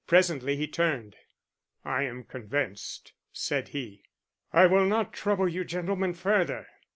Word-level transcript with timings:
Presently 0.07 0.55
he 0.55 0.67
turned. 0.67 1.15
"I 1.85 2.05
am 2.05 2.23
convinced," 2.23 3.13
said 3.31 3.67
he. 3.67 4.01
"I 4.51 4.65
will 4.65 4.87
not 4.87 5.13
trouble 5.13 5.47
you 5.47 5.63
gentlemen 5.63 6.15
further. 6.15 6.65